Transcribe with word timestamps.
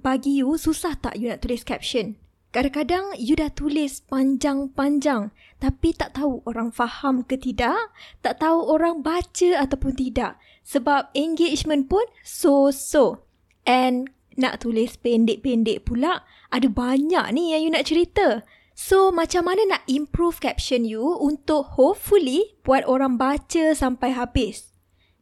bagi 0.00 0.40
you 0.40 0.56
susah 0.56 0.96
tak 0.96 1.20
you 1.20 1.28
nak 1.28 1.44
tulis 1.44 1.62
caption? 1.62 2.16
Kadang-kadang 2.50 3.14
you 3.14 3.38
dah 3.38 3.46
tulis 3.54 4.02
panjang-panjang 4.10 5.30
tapi 5.62 5.94
tak 5.94 6.18
tahu 6.18 6.42
orang 6.48 6.74
faham 6.74 7.22
ke 7.22 7.38
tidak, 7.38 7.94
tak 8.24 8.42
tahu 8.42 8.64
orang 8.74 9.06
baca 9.06 9.60
ataupun 9.60 9.94
tidak. 9.94 10.40
Sebab 10.66 11.14
engagement 11.14 11.86
pun 11.86 12.02
so-so. 12.26 13.22
And 13.62 14.10
nak 14.34 14.64
tulis 14.66 14.96
pendek-pendek 14.98 15.86
pula, 15.86 16.24
ada 16.50 16.66
banyak 16.66 17.26
ni 17.36 17.54
yang 17.54 17.62
you 17.68 17.70
nak 17.70 17.86
cerita. 17.86 18.42
So, 18.72 19.12
macam 19.12 19.44
mana 19.44 19.76
nak 19.76 19.82
improve 19.84 20.40
caption 20.40 20.88
you 20.88 21.04
untuk 21.20 21.76
hopefully 21.76 22.56
buat 22.64 22.88
orang 22.88 23.20
baca 23.20 23.76
sampai 23.76 24.16
habis? 24.16 24.69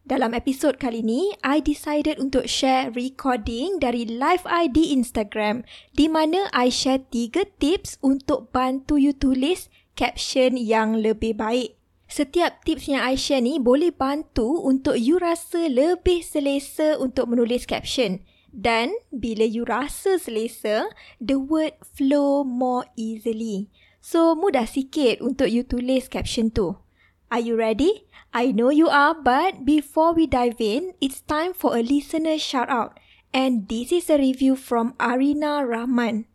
Dalam 0.09 0.33
episod 0.33 0.81
kali 0.81 1.05
ni, 1.05 1.37
I 1.45 1.61
decided 1.61 2.17
untuk 2.17 2.49
share 2.49 2.89
recording 2.97 3.77
dari 3.77 4.09
live 4.09 4.41
I 4.49 4.65
di 4.65 4.89
Instagram 4.89 5.61
di 5.93 6.09
mana 6.09 6.49
I 6.49 6.73
share 6.73 7.05
tiga 7.13 7.45
tips 7.61 8.01
untuk 8.01 8.49
bantu 8.49 8.97
you 8.97 9.13
tulis 9.13 9.69
caption 9.93 10.57
yang 10.57 10.97
lebih 10.97 11.37
baik. 11.37 11.77
Setiap 12.09 12.65
tips 12.65 12.89
yang 12.89 13.05
I 13.05 13.13
share 13.13 13.37
ni 13.37 13.61
boleh 13.61 13.93
bantu 13.93 14.65
untuk 14.65 14.97
you 14.97 15.21
rasa 15.21 15.69
lebih 15.69 16.25
selesa 16.25 16.97
untuk 16.97 17.29
menulis 17.29 17.69
caption. 17.69 18.25
Dan 18.49 18.97
bila 19.13 19.45
you 19.45 19.61
rasa 19.61 20.17
selesa, 20.17 20.89
the 21.21 21.37
word 21.37 21.77
flow 21.85 22.41
more 22.41 22.89
easily. 22.97 23.69
So, 24.01 24.33
mudah 24.33 24.65
sikit 24.65 25.21
untuk 25.21 25.53
you 25.53 25.61
tulis 25.61 26.09
caption 26.09 26.49
tu. 26.49 26.88
Are 27.31 27.39
you 27.39 27.55
ready? 27.55 28.09
I 28.33 28.49
know 28.49 28.71
you 28.71 28.89
are, 28.89 29.13
but 29.13 29.63
before 29.63 30.13
we 30.13 30.25
dive 30.25 30.57
in, 30.57 30.93
it's 30.99 31.21
time 31.21 31.53
for 31.53 31.77
a 31.77 31.85
listener 31.85 32.39
shout 32.39 32.69
out. 32.69 32.99
And 33.31 33.69
this 33.69 33.91
is 33.91 34.09
a 34.09 34.17
review 34.17 34.55
from 34.55 34.95
Arina 34.99 35.61
Rahman. 35.63 36.25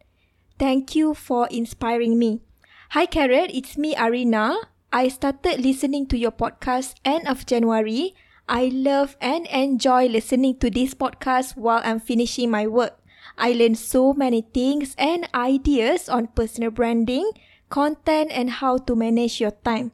Thank 0.57 0.95
you 0.95 1.15
for 1.15 1.49
inspiring 1.51 2.17
me. 2.17 2.43
Hi 2.91 3.07
Carrot, 3.07 3.51
it's 3.51 3.77
me 3.77 3.97
Arina. 3.99 4.55
I 4.93 5.09
started 5.09 5.59
listening 5.59 6.07
to 6.15 6.17
your 6.17 6.31
podcast 6.31 6.95
end 7.05 7.27
of 7.27 7.45
January. 7.45 8.15
I 8.49 8.71
love 8.71 9.17
and 9.21 9.51
enjoy 9.51 10.07
listening 10.07 10.63
to 10.63 10.71
this 10.71 10.95
podcast 10.95 11.57
while 11.57 11.83
I'm 11.83 11.99
finishing 11.99 12.55
my 12.55 12.69
work. 12.69 13.03
I 13.37 13.51
learned 13.51 13.79
so 13.79 14.15
many 14.15 14.43
things 14.43 14.95
and 14.97 15.27
ideas 15.35 16.09
on 16.09 16.31
personal 16.39 16.71
branding, 16.71 17.33
content 17.69 18.31
and 18.31 18.63
how 18.63 18.79
to 18.87 18.95
manage 18.95 19.41
your 19.41 19.59
time. 19.67 19.91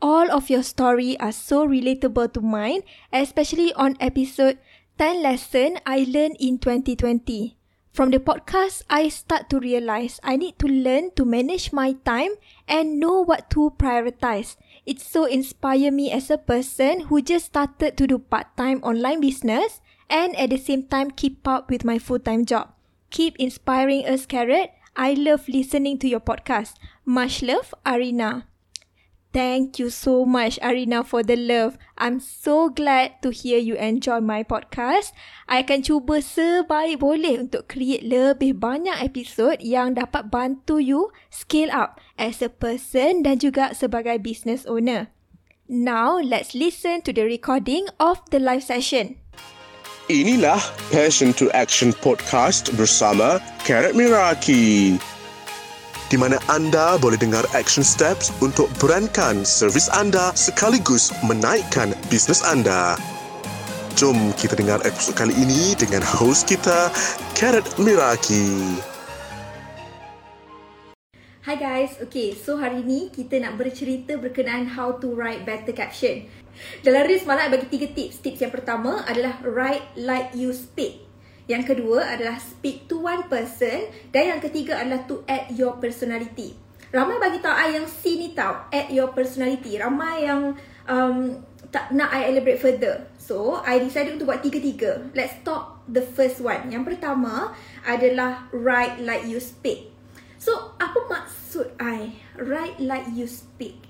All 0.00 0.32
of 0.32 0.48
your 0.48 0.62
story 0.62 1.20
are 1.20 1.32
so 1.32 1.66
relatable 1.66 2.32
to 2.32 2.40
mine, 2.40 2.80
especially 3.12 3.72
on 3.74 4.00
episode 4.00 4.56
10 4.96 5.22
lesson 5.22 5.76
I 5.84 6.08
learned 6.08 6.36
in 6.40 6.56
2020. 6.56 7.56
From 7.92 8.10
the 8.10 8.18
podcast, 8.18 8.80
I 8.88 9.08
start 9.08 9.50
to 9.50 9.60
realize 9.60 10.18
I 10.22 10.36
need 10.36 10.58
to 10.60 10.68
learn 10.68 11.10
to 11.16 11.26
manage 11.26 11.72
my 11.72 12.00
time 12.08 12.32
and 12.66 12.98
know 12.98 13.20
what 13.20 13.50
to 13.50 13.74
prioritize. 13.76 14.56
It 14.86 15.00
so 15.00 15.26
inspire 15.26 15.92
me 15.92 16.10
as 16.10 16.30
a 16.30 16.38
person 16.38 17.12
who 17.12 17.20
just 17.20 17.52
started 17.52 17.98
to 17.98 18.06
do 18.06 18.18
part-time 18.18 18.80
online 18.82 19.20
business 19.20 19.82
and 20.08 20.34
at 20.36 20.48
the 20.48 20.56
same 20.56 20.84
time 20.84 21.10
keep 21.10 21.46
up 21.46 21.68
with 21.68 21.84
my 21.84 21.98
full-time 21.98 22.46
job. 22.46 22.72
Keep 23.10 23.36
inspiring 23.36 24.06
us, 24.06 24.24
Carrot. 24.24 24.72
I 24.96 25.12
love 25.12 25.48
listening 25.48 25.98
to 25.98 26.08
your 26.08 26.20
podcast. 26.20 26.80
Much 27.04 27.42
love, 27.42 27.74
Arina. 27.84 28.46
Thank 29.30 29.78
you 29.78 29.94
so 29.94 30.26
much 30.26 30.58
Arina 30.58 31.06
for 31.06 31.22
the 31.22 31.38
love. 31.38 31.78
I'm 31.94 32.18
so 32.18 32.66
glad 32.66 33.22
to 33.22 33.30
hear 33.30 33.62
you 33.62 33.78
enjoy 33.78 34.18
my 34.18 34.42
podcast. 34.42 35.14
I 35.46 35.62
akan 35.62 35.86
cuba 35.86 36.18
sebaik 36.18 36.98
boleh 36.98 37.46
untuk 37.46 37.70
create 37.70 38.02
lebih 38.02 38.58
banyak 38.58 38.98
episod 38.98 39.62
yang 39.62 39.94
dapat 39.94 40.34
bantu 40.34 40.82
you 40.82 41.14
scale 41.30 41.70
up 41.70 42.02
as 42.18 42.42
a 42.42 42.50
person 42.50 43.22
dan 43.22 43.38
juga 43.38 43.70
sebagai 43.70 44.18
business 44.18 44.66
owner. 44.66 45.14
Now, 45.70 46.18
let's 46.18 46.50
listen 46.58 47.06
to 47.06 47.14
the 47.14 47.22
recording 47.22 47.86
of 48.02 48.18
the 48.34 48.42
live 48.42 48.66
session. 48.66 49.14
Inilah 50.10 50.58
Passion 50.90 51.30
to 51.38 51.46
Action 51.54 51.94
Podcast 52.02 52.74
bersama 52.74 53.38
Carrot 53.62 53.94
Miraki 53.94 54.98
di 56.10 56.18
mana 56.18 56.42
anda 56.50 56.98
boleh 56.98 57.14
dengar 57.14 57.46
action 57.54 57.86
steps 57.86 58.34
untuk 58.42 58.66
brandkan 58.82 59.46
servis 59.46 59.86
anda 59.94 60.34
sekaligus 60.34 61.14
menaikkan 61.22 61.94
bisnes 62.10 62.42
anda. 62.42 62.98
Jom 63.94 64.34
kita 64.34 64.58
dengar 64.58 64.82
episod 64.82 65.14
kali 65.14 65.30
ini 65.38 65.78
dengan 65.78 66.02
host 66.02 66.50
kita, 66.50 66.90
Carrot 67.38 67.66
Miraki. 67.78 68.74
Hi 71.46 71.56
guys, 71.56 71.96
okay, 72.02 72.36
so 72.36 72.60
hari 72.60 72.84
ni 72.84 73.08
kita 73.10 73.40
nak 73.40 73.56
bercerita 73.56 74.18
berkenaan 74.18 74.66
how 74.66 74.98
to 74.98 75.14
write 75.14 75.46
better 75.46 75.72
caption. 75.72 76.26
Dalam 76.84 77.08
reel 77.08 77.18
semalam, 77.22 77.48
bagi 77.48 77.66
tiga 77.70 77.88
tips. 77.90 78.20
Tips 78.20 78.44
yang 78.44 78.52
pertama 78.52 79.02
adalah 79.08 79.40
write 79.46 79.82
like 79.96 80.30
you 80.36 80.52
speak. 80.52 81.09
Yang 81.50 81.74
kedua 81.74 82.14
adalah 82.14 82.38
speak 82.38 82.86
to 82.86 83.02
one 83.02 83.26
person 83.26 83.90
dan 84.14 84.38
yang 84.38 84.40
ketiga 84.40 84.78
adalah 84.78 85.02
to 85.10 85.26
add 85.26 85.50
your 85.50 85.82
personality. 85.82 86.54
Ramai 86.94 87.18
bagi 87.18 87.42
tahu 87.42 87.50
I 87.50 87.74
yang 87.74 87.90
C 87.90 88.14
ni 88.14 88.30
tahu 88.38 88.70
add 88.70 88.94
your 88.94 89.10
personality. 89.10 89.74
Ramai 89.74 90.30
yang 90.30 90.54
um, 90.86 91.42
tak 91.74 91.90
nak 91.90 92.14
I 92.14 92.30
elaborate 92.30 92.62
further. 92.62 93.10
So, 93.18 93.58
I 93.66 93.82
decided 93.82 94.14
untuk 94.14 94.30
buat 94.30 94.46
tiga-tiga. 94.46 95.10
Let's 95.10 95.42
talk 95.42 95.82
the 95.90 96.06
first 96.06 96.38
one. 96.38 96.70
Yang 96.70 96.94
pertama 96.94 97.50
adalah 97.82 98.46
write 98.54 99.02
like 99.02 99.26
you 99.26 99.42
speak. 99.42 99.90
So, 100.38 100.78
apa 100.78 101.02
maksud 101.10 101.74
I? 101.82 102.14
Write 102.38 102.78
like 102.78 103.10
you 103.10 103.26
speak. 103.26 103.89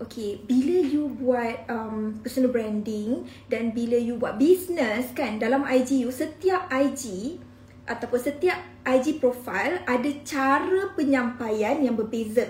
Okay, 0.00 0.40
bila 0.48 0.80
you 0.80 1.12
buat 1.12 1.68
um, 1.68 2.16
personal 2.24 2.48
branding 2.48 3.28
dan 3.52 3.76
bila 3.76 4.00
you 4.00 4.16
buat 4.16 4.40
business 4.40 5.12
kan 5.12 5.36
dalam 5.36 5.60
IG 5.68 6.00
you, 6.00 6.08
setiap 6.08 6.72
IG 6.72 7.36
ataupun 7.84 8.16
setiap 8.16 8.56
IG 8.88 9.20
profile 9.20 9.84
ada 9.84 10.08
cara 10.24 10.88
penyampaian 10.96 11.84
yang 11.84 12.00
berbeza. 12.00 12.48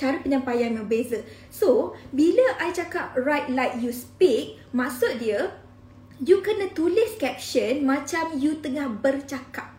Cara 0.00 0.16
penyampaian 0.24 0.72
yang 0.72 0.88
berbeza. 0.88 1.20
So, 1.52 1.92
bila 2.08 2.56
I 2.56 2.72
cakap 2.72 3.12
write 3.20 3.52
like 3.52 3.76
you 3.84 3.92
speak, 3.92 4.56
maksud 4.72 5.20
dia 5.20 5.52
you 6.24 6.40
kena 6.40 6.72
tulis 6.72 7.20
caption 7.20 7.84
macam 7.84 8.32
you 8.32 8.64
tengah 8.64 8.88
bercakap. 8.88 9.76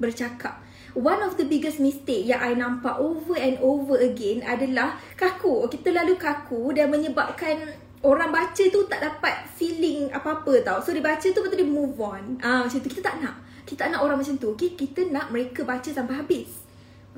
Bercakap 0.00 0.61
one 0.92 1.20
of 1.24 1.40
the 1.40 1.46
biggest 1.48 1.80
mistake 1.80 2.28
yang 2.28 2.40
I 2.40 2.52
nampak 2.52 3.00
over 3.00 3.36
and 3.36 3.56
over 3.64 3.96
again 4.00 4.44
adalah 4.44 5.00
kaku. 5.16 5.64
Kita 5.68 5.88
lalu 5.92 6.20
kaku 6.20 6.76
dan 6.76 6.92
menyebabkan 6.92 7.64
orang 8.04 8.28
baca 8.28 8.64
tu 8.68 8.80
tak 8.90 9.00
dapat 9.00 9.48
feeling 9.56 10.12
apa-apa 10.12 10.60
tau. 10.60 10.78
So 10.84 10.92
dia 10.92 11.04
baca 11.04 11.24
tu 11.24 11.40
betul 11.40 11.64
dia 11.64 11.68
move 11.68 11.96
on. 11.96 12.36
Ah 12.44 12.64
macam 12.64 12.78
tu 12.80 12.88
kita 12.92 13.02
tak 13.12 13.16
nak. 13.24 13.36
Kita 13.64 13.88
tak 13.88 13.96
nak 13.96 14.00
orang 14.04 14.20
macam 14.20 14.36
tu. 14.36 14.52
Okay, 14.58 14.74
kita 14.76 15.08
nak 15.08 15.32
mereka 15.32 15.64
baca 15.64 15.88
sampai 15.88 16.18
habis. 16.18 16.66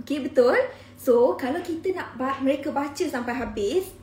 Okay, 0.04 0.20
betul? 0.20 0.58
So, 0.98 1.38
kalau 1.38 1.62
kita 1.62 1.94
nak 1.94 2.18
ba- 2.18 2.42
mereka 2.42 2.74
baca 2.74 3.04
sampai 3.06 3.30
habis, 3.30 3.94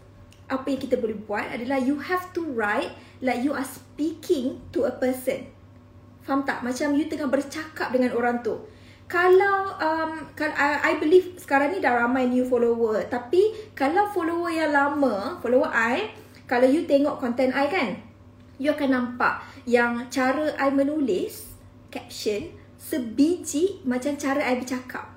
apa 0.48 0.64
yang 0.72 0.80
kita 0.80 0.96
boleh 1.00 1.20
buat 1.28 1.52
adalah 1.52 1.80
you 1.80 2.00
have 2.00 2.32
to 2.32 2.44
write 2.44 2.92
like 3.24 3.44
you 3.44 3.52
are 3.52 3.68
speaking 3.68 4.60
to 4.72 4.88
a 4.88 4.92
person. 4.92 5.48
Faham 6.24 6.44
tak? 6.44 6.64
Macam 6.64 6.96
you 6.96 7.08
tengah 7.08 7.28
bercakap 7.28 7.92
dengan 7.92 8.16
orang 8.16 8.44
tu 8.44 8.60
kalau 9.12 9.76
um, 9.76 10.24
I, 10.40 10.96
I 10.96 11.04
believe 11.04 11.36
sekarang 11.36 11.76
ni 11.76 11.84
dah 11.84 12.00
ramai 12.00 12.32
new 12.32 12.48
follower. 12.48 13.04
Tapi 13.12 13.52
kalau 13.76 14.08
follower 14.16 14.48
yang 14.48 14.72
lama 14.72 15.36
follower 15.44 15.68
I 15.68 16.16
kalau 16.48 16.64
you 16.64 16.88
tengok 16.88 17.20
content 17.20 17.52
I 17.52 17.68
kan 17.68 18.00
you 18.56 18.72
akan 18.72 18.96
nampak 18.96 19.44
yang 19.68 20.08
cara 20.08 20.56
I 20.56 20.72
menulis 20.72 21.52
caption 21.92 22.56
sebiji 22.80 23.84
macam 23.84 24.16
cara 24.16 24.48
I 24.48 24.56
bercakap. 24.64 25.12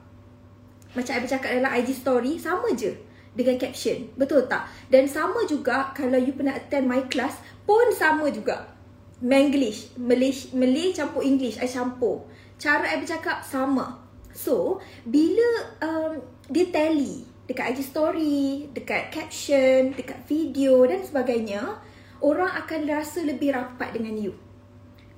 Macam 0.99 1.13
I 1.15 1.23
bercakap 1.23 1.55
dalam 1.55 1.71
IG 1.79 1.95
story 1.95 2.35
sama 2.35 2.75
je 2.75 2.99
dengan 3.39 3.55
caption. 3.63 4.11
Betul 4.19 4.51
tak? 4.51 4.67
Dan 4.91 5.07
sama 5.07 5.47
juga 5.47 5.95
kalau 5.95 6.19
you 6.19 6.35
pernah 6.35 6.59
attend 6.59 6.91
my 6.91 7.07
class 7.07 7.39
pun 7.63 7.95
sama 7.95 8.27
juga 8.35 8.74
Manglish 9.25 9.97
Malay, 9.97 10.37
Malay 10.53 10.93
campur 10.93 11.25
English 11.25 11.57
I 11.57 11.65
campur 11.65 12.29
cara 12.61 12.85
I 12.93 13.01
bercakap 13.01 13.41
sama. 13.41 13.99
So, 14.35 14.83
bila 15.07 15.49
um, 15.81 16.13
dia 16.51 16.69
tally 16.69 17.25
dekat 17.45 17.77
IG 17.77 17.81
story, 17.85 18.69
dekat 18.73 19.13
caption, 19.13 19.93
dekat 19.93 20.17
video 20.25 20.85
dan 20.89 21.05
sebagainya, 21.05 21.77
orang 22.25 22.51
akan 22.65 22.81
rasa 22.89 23.21
lebih 23.21 23.53
rapat 23.53 23.93
dengan 23.93 24.17
you. 24.17 24.33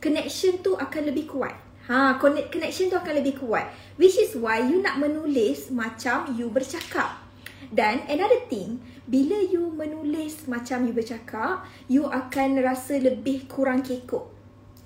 Connection 0.02 0.58
tu 0.60 0.74
akan 0.74 1.02
lebih 1.06 1.30
kuat. 1.30 1.54
Ha, 1.86 2.18
connection 2.18 2.90
tu 2.90 2.98
akan 2.98 3.14
lebih 3.22 3.38
kuat. 3.38 3.70
Which 3.94 4.18
is 4.18 4.34
why 4.34 4.58
you 4.58 4.82
nak 4.82 4.98
menulis 4.98 5.70
macam 5.70 6.34
you 6.34 6.50
bercakap. 6.50 7.22
Dan 7.70 8.02
another 8.10 8.42
thing, 8.50 8.82
bila 9.06 9.38
you 9.38 9.70
menulis 9.70 10.50
macam 10.50 10.86
you 10.86 10.94
bercakap, 10.94 11.62
you 11.86 12.06
akan 12.06 12.58
rasa 12.62 12.98
lebih 12.98 13.46
kurang 13.46 13.82
kekok 13.82 14.34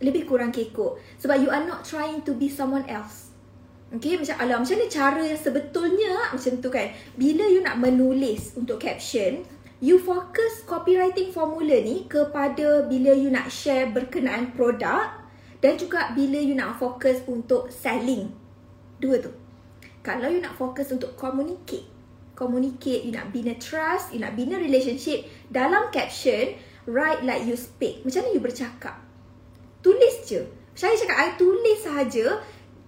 lebih 0.00 0.25
kurang 0.25 0.49
kekok 0.49 0.96
sebab 1.20 1.37
you 1.44 1.52
are 1.52 1.64
not 1.69 1.84
trying 1.84 2.25
to 2.25 2.32
be 2.32 2.49
someone 2.49 2.84
else 2.88 3.31
Okay, 3.90 4.14
macam 4.14 4.38
alam 4.38 4.62
macam 4.62 4.78
ni 4.78 4.87
cara 4.87 5.19
yang 5.19 5.34
sebetulnya 5.34 6.31
macam 6.31 6.62
tu 6.62 6.70
kan. 6.70 6.94
Bila 7.19 7.43
you 7.50 7.58
nak 7.58 7.82
menulis 7.82 8.55
untuk 8.55 8.78
caption, 8.78 9.43
you 9.82 9.99
fokus 9.99 10.62
copywriting 10.62 11.34
formula 11.34 11.75
ni 11.82 12.06
kepada 12.06 12.87
bila 12.87 13.11
you 13.11 13.34
nak 13.34 13.50
share 13.50 13.90
berkenaan 13.90 14.55
produk 14.55 15.11
dan 15.58 15.75
juga 15.75 16.14
bila 16.14 16.38
you 16.38 16.55
nak 16.55 16.78
fokus 16.78 17.19
untuk 17.26 17.67
selling. 17.67 18.31
Dua 19.02 19.19
tu. 19.19 19.34
Kalau 20.06 20.31
you 20.31 20.38
nak 20.38 20.55
fokus 20.55 20.94
untuk 20.94 21.19
communicate, 21.19 21.90
communicate, 22.41 23.05
you 23.05 23.13
nak 23.13 23.29
bina 23.29 23.53
trust, 23.61 24.17
you 24.17 24.21
nak 24.25 24.33
bina 24.33 24.57
relationship 24.57 25.29
dalam 25.53 25.93
caption, 25.93 26.57
write 26.89 27.21
like 27.21 27.45
you 27.45 27.53
speak. 27.53 28.01
Macam 28.01 28.25
mana 28.25 28.33
you 28.33 28.41
bercakap? 28.41 28.97
Tulis 29.85 30.25
je. 30.25 30.49
Saya 30.73 30.97
cakap, 30.97 31.17
I 31.21 31.29
tulis 31.37 31.85
sahaja 31.85 32.41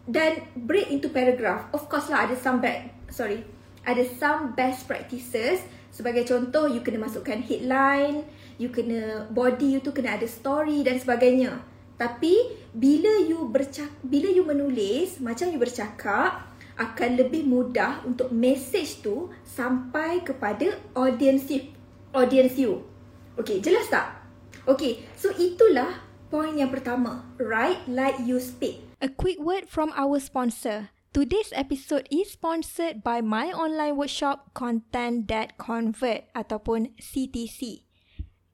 dan 0.08 0.48
break 0.56 0.88
into 0.88 1.12
paragraph. 1.12 1.68
Of 1.76 1.92
course 1.92 2.08
lah 2.08 2.24
ada 2.24 2.34
some 2.40 2.64
bad, 2.64 2.88
sorry, 3.12 3.44
ada 3.84 4.00
some 4.16 4.56
best 4.56 4.88
practices. 4.88 5.60
Sebagai 5.92 6.24
contoh, 6.24 6.72
you 6.72 6.80
kena 6.80 7.04
masukkan 7.04 7.44
headline, 7.44 8.24
you 8.56 8.72
kena 8.72 9.28
body 9.28 9.76
you 9.76 9.80
tu 9.84 9.92
kena 9.92 10.16
ada 10.16 10.24
story 10.24 10.80
dan 10.80 10.96
sebagainya. 10.96 11.60
Tapi 12.00 12.34
bila 12.72 13.20
you 13.28 13.44
bercak 13.46 13.92
bila 14.00 14.32
you 14.32 14.42
menulis 14.42 15.20
macam 15.20 15.52
you 15.52 15.60
bercakap 15.60 16.48
akan 16.80 17.20
lebih 17.20 17.44
mudah 17.44 18.04
untuk 18.04 18.32
message 18.32 19.04
tu 19.04 19.28
sampai 19.44 20.24
kepada 20.24 20.78
audience. 20.96 21.48
Audience 22.12 22.56
you. 22.60 22.84
Okay, 23.40 23.60
jelas 23.64 23.88
tak? 23.88 24.22
Okay, 24.68 25.02
so 25.16 25.32
itulah 25.34 26.04
point 26.28 26.56
yang 26.56 26.72
pertama. 26.72 27.26
Write 27.40 27.84
like 27.88 28.20
you 28.24 28.38
speak. 28.38 28.84
A 29.02 29.10
quick 29.10 29.40
word 29.40 29.66
from 29.66 29.90
our 29.98 30.22
sponsor. 30.22 30.94
Today's 31.12 31.52
episode 31.52 32.08
is 32.08 32.32
sponsored 32.32 33.04
by 33.04 33.20
my 33.20 33.52
online 33.52 34.00
workshop 34.00 34.56
Content 34.56 35.28
That 35.28 35.60
Convert 35.60 36.24
ataupun 36.32 36.96
CTC. 36.96 37.84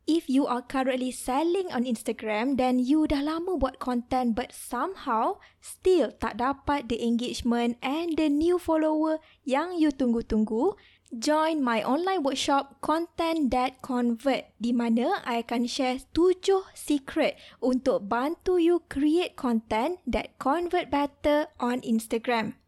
If 0.08 0.24
you 0.24 0.48
are 0.48 0.64
currently 0.64 1.12
selling 1.12 1.68
on 1.68 1.84
Instagram 1.84 2.56
then 2.56 2.80
you 2.80 3.04
dah 3.04 3.20
lama 3.20 3.60
buat 3.60 3.76
content 3.76 4.32
but 4.32 4.56
somehow 4.56 5.36
still 5.60 6.16
tak 6.16 6.40
dapat 6.40 6.88
the 6.88 7.04
engagement 7.04 7.76
and 7.84 8.16
the 8.16 8.32
new 8.32 8.56
follower 8.56 9.20
yang 9.44 9.76
you 9.76 9.92
tunggu-tunggu, 9.92 10.80
Join 11.08 11.64
my 11.64 11.80
online 11.80 12.20
workshop 12.20 12.84
Content 12.84 13.48
That 13.48 13.80
Convert 13.80 14.52
di 14.60 14.76
mana 14.76 15.24
I 15.24 15.40
akan 15.40 15.64
share 15.64 16.04
7 16.04 16.44
secret 16.76 17.40
untuk 17.64 18.12
bantu 18.12 18.60
you 18.60 18.84
create 18.92 19.32
content 19.32 20.04
that 20.04 20.36
convert 20.36 20.92
better 20.92 21.48
on 21.56 21.80
Instagram. 21.80 22.60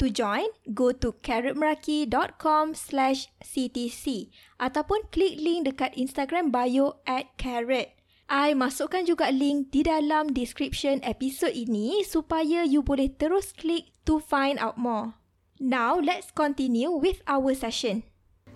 To 0.00 0.08
join, 0.08 0.48
go 0.72 0.96
to 0.96 1.12
carrotmeraki.com 1.20 2.72
slash 2.72 3.28
ctc 3.44 4.32
ataupun 4.56 5.04
klik 5.12 5.36
link 5.36 5.68
dekat 5.68 5.92
Instagram 5.92 6.48
bio 6.48 7.04
at 7.04 7.28
carrot. 7.36 7.92
I 8.24 8.56
masukkan 8.56 9.04
juga 9.04 9.28
link 9.28 9.76
di 9.76 9.84
dalam 9.84 10.32
description 10.32 11.04
episod 11.04 11.52
ini 11.52 12.00
supaya 12.00 12.64
you 12.64 12.80
boleh 12.80 13.12
terus 13.12 13.52
klik 13.52 13.92
to 14.08 14.16
find 14.24 14.56
out 14.56 14.80
more. 14.80 15.20
Now, 15.60 16.00
let's 16.00 16.32
continue 16.32 16.88
with 16.88 17.20
our 17.28 17.52
session. 17.52 18.08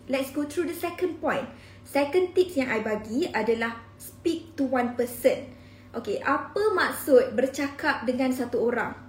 Let's 0.09 0.33
go 0.33 0.49
through 0.49 0.73
the 0.73 0.79
second 0.81 1.21
point. 1.21 1.45
Second 1.85 2.33
tips 2.33 2.57
yang 2.57 2.73
I 2.73 2.81
bagi 2.81 3.29
adalah 3.29 3.85
speak 4.01 4.57
to 4.57 4.65
one 4.65 4.97
person. 4.97 5.53
Okay, 5.93 6.25
apa 6.25 6.73
maksud 6.73 7.37
bercakap 7.37 8.09
dengan 8.09 8.33
satu 8.33 8.65
orang? 8.65 9.04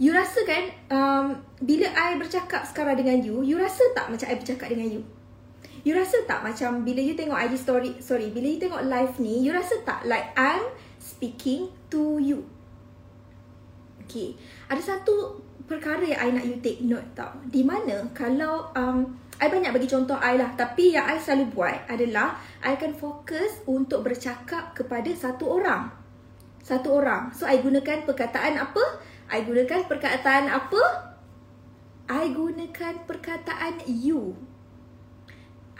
You 0.00 0.16
rasa 0.16 0.44
kan, 0.48 0.64
um, 0.88 1.24
bila 1.60 1.88
I 1.92 2.16
bercakap 2.16 2.64
sekarang 2.64 2.96
dengan 3.00 3.20
you, 3.20 3.44
you 3.44 3.60
rasa 3.60 3.82
tak 3.92 4.08
macam 4.08 4.26
I 4.28 4.36
bercakap 4.40 4.72
dengan 4.72 4.88
you? 4.88 5.02
You 5.82 5.98
rasa 5.98 6.22
tak 6.30 6.46
macam 6.46 6.86
bila 6.86 7.02
you 7.02 7.18
tengok 7.18 7.34
IG 7.34 7.58
story, 7.58 7.90
sorry, 7.98 8.30
bila 8.30 8.46
you 8.46 8.60
tengok 8.62 8.86
live 8.86 9.18
ni, 9.18 9.42
you 9.42 9.50
rasa 9.50 9.82
tak 9.82 10.06
like 10.06 10.30
I'm 10.38 10.62
speaking 11.02 11.74
to 11.90 12.22
you? 12.22 12.46
Okay, 14.06 14.38
ada 14.70 14.78
satu 14.78 15.42
perkara 15.66 16.04
yang 16.06 16.20
I 16.20 16.28
nak 16.36 16.44
you 16.46 16.56
take 16.62 16.84
note 16.86 17.06
tau. 17.18 17.34
Di 17.50 17.66
mana 17.66 18.06
kalau 18.14 18.70
um, 18.78 19.10
I 19.42 19.50
banyak 19.50 19.74
bagi 19.74 19.90
contoh 19.90 20.14
I 20.14 20.38
lah. 20.38 20.54
Tapi 20.54 20.94
yang 20.94 21.02
I 21.02 21.18
selalu 21.18 21.50
buat 21.50 21.90
adalah 21.90 22.38
I 22.62 22.78
akan 22.78 22.94
fokus 22.94 23.58
untuk 23.66 24.06
bercakap 24.06 24.70
kepada 24.78 25.10
satu 25.18 25.58
orang. 25.58 25.90
Satu 26.62 26.94
orang. 26.94 27.34
So 27.34 27.50
I 27.50 27.58
gunakan 27.58 28.06
perkataan 28.06 28.54
apa? 28.54 29.02
I 29.32 29.48
gunakan 29.48 29.88
perkataan 29.88 30.52
apa? 30.52 30.82
I 32.04 32.28
gunakan 32.36 33.08
perkataan 33.08 33.80
you. 33.88 34.36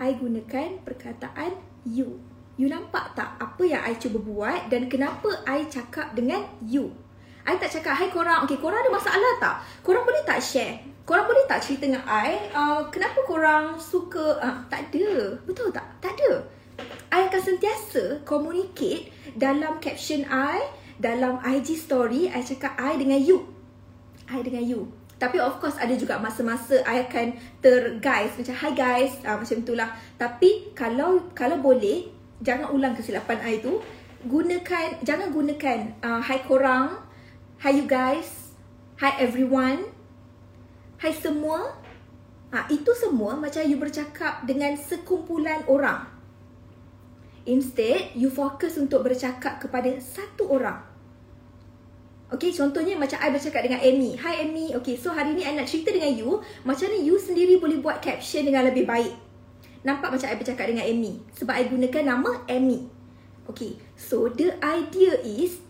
I 0.01 0.17
gunakan 0.17 0.81
perkataan 0.81 1.61
you. 1.85 2.17
You 2.57 2.73
nampak 2.73 3.13
tak 3.13 3.37
apa 3.37 3.61
yang 3.69 3.85
I 3.85 4.01
cuba 4.01 4.25
buat 4.25 4.73
dan 4.73 4.89
kenapa 4.89 5.45
I 5.45 5.69
cakap 5.69 6.17
dengan 6.17 6.49
you? 6.65 6.97
I 7.45 7.61
tak 7.61 7.77
cakap, 7.77 8.01
hai 8.01 8.09
korang, 8.09 8.49
okay 8.49 8.57
korang 8.57 8.81
ada 8.81 8.89
masalah 8.89 9.33
tak? 9.37 9.57
Korang 9.85 10.09
boleh 10.09 10.25
tak 10.25 10.41
share? 10.41 10.81
Korang 11.05 11.29
boleh 11.29 11.45
tak 11.45 11.61
cerita 11.61 11.93
dengan 11.93 12.09
I? 12.09 12.55
Uh, 12.57 12.89
kenapa 12.89 13.21
korang 13.29 13.77
suka? 13.77 14.41
Uh, 14.41 14.65
tak 14.73 14.89
ada. 14.89 15.37
Betul 15.45 15.75
tak? 15.75 15.85
Tak 16.01 16.17
ada. 16.17 16.49
I 17.13 17.29
akan 17.29 17.43
sentiasa 17.43 18.25
communicate 18.25 19.13
dalam 19.37 19.77
caption 19.83 20.25
I, 20.31 20.65
dalam 20.99 21.41
IG 21.41 21.79
story, 21.79 22.29
I 22.29 22.43
cakap 22.43 22.77
I 22.77 22.99
dengan 22.99 23.21
you. 23.21 23.49
I 24.29 24.41
dengan 24.43 24.65
you. 24.65 24.91
Tapi 25.17 25.39
of 25.39 25.63
course 25.63 25.79
ada 25.79 25.95
juga 25.95 26.19
masa-masa 26.19 26.83
I 26.83 27.07
akan 27.07 27.39
terguys 27.63 28.35
macam 28.35 28.55
hi 28.59 28.73
guys 28.75 29.13
uh, 29.23 29.39
macam 29.39 29.63
itulah. 29.63 29.95
Tapi 30.19 30.75
kalau 30.75 31.31
kalau 31.31 31.63
boleh 31.63 32.11
jangan 32.43 32.75
ulang 32.75 32.99
kesilapan 32.99 33.39
I 33.39 33.63
tu. 33.63 33.79
Gunakan 34.27 35.03
jangan 35.07 35.31
gunakan 35.31 35.79
uh, 36.03 36.19
hi 36.19 36.43
korang 36.43 37.03
Hi 37.63 37.71
you 37.71 37.87
guys. 37.87 38.51
Hi 38.99 39.23
everyone. 39.23 39.87
Hi 40.99 41.15
semua. 41.15 41.79
Ha, 42.51 42.67
itu 42.67 42.91
semua 42.99 43.39
macam 43.39 43.63
you 43.63 43.79
bercakap 43.79 44.43
dengan 44.43 44.75
sekumpulan 44.75 45.63
orang. 45.71 46.11
Instead, 47.43 48.15
you 48.15 48.31
fokus 48.31 48.79
untuk 48.79 49.03
bercakap 49.03 49.59
kepada 49.59 49.99
satu 49.99 50.47
orang. 50.47 50.79
Okay, 52.33 52.55
contohnya 52.55 52.97
macam 52.97 53.21
I 53.21 53.29
bercakap 53.29 53.61
dengan 53.67 53.83
Amy. 53.83 54.17
Hi 54.17 54.47
Amy. 54.47 54.73
Okay, 54.79 54.97
so 54.97 55.13
hari 55.13 55.37
ni 55.37 55.45
I 55.45 55.53
nak 55.53 55.69
cerita 55.69 55.93
dengan 55.93 56.15
you. 56.17 56.41
Macam 56.65 56.89
ni 56.89 57.05
you 57.05 57.21
sendiri 57.21 57.61
boleh 57.61 57.83
buat 57.83 58.01
caption 58.01 58.49
dengan 58.49 58.71
lebih 58.71 58.89
baik. 58.89 59.13
Nampak 59.85 60.15
macam 60.15 60.33
I 60.33 60.39
bercakap 60.39 60.71
dengan 60.71 60.87
Amy. 60.87 61.21
Sebab 61.37 61.53
I 61.53 61.69
gunakan 61.69 62.05
nama 62.09 62.31
Amy. 62.49 62.89
Okay, 63.51 63.77
so 63.99 64.31
the 64.33 64.55
idea 64.63 65.19
is 65.27 65.61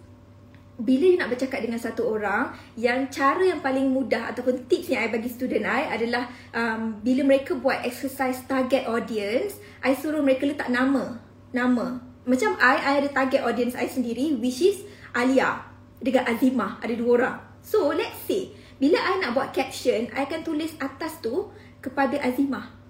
bila 0.77 1.05
you 1.09 1.19
nak 1.19 1.33
bercakap 1.33 1.65
dengan 1.65 1.81
satu 1.81 2.05
orang 2.05 2.53
yang 2.77 3.09
cara 3.09 3.43
yang 3.43 3.65
paling 3.65 3.89
mudah 3.91 4.31
ataupun 4.31 4.69
tips 4.69 4.93
yang 4.93 5.05
I 5.05 5.11
bagi 5.11 5.31
student 5.33 5.65
I 5.65 5.89
adalah 5.99 6.29
um, 6.53 7.01
bila 7.01 7.25
mereka 7.27 7.57
buat 7.57 7.85
exercise 7.85 8.41
target 8.49 8.89
audience 8.89 9.61
I 9.85 9.95
suruh 9.95 10.25
mereka 10.25 10.49
letak 10.49 10.73
nama 10.73 11.32
nama. 11.53 12.01
Macam 12.25 12.57
I 12.59 12.77
I 12.81 12.93
ada 13.05 13.09
target 13.13 13.45
audience 13.45 13.77
I 13.77 13.87
sendiri 13.87 14.37
which 14.41 14.65
is 14.65 14.83
Alia 15.13 15.63
dengan 16.01 16.27
Azimah. 16.27 16.81
Ada 16.83 16.95
dua 16.99 17.11
orang. 17.21 17.37
So 17.63 17.95
let's 17.95 18.27
say 18.27 18.51
bila 18.83 18.99
I 18.99 19.23
nak 19.23 19.39
buat 19.39 19.55
caption 19.55 20.11
I 20.11 20.27
akan 20.27 20.43
tulis 20.43 20.75
atas 20.83 21.23
tu 21.23 21.53
kepada 21.79 22.19
Azimah. 22.19 22.83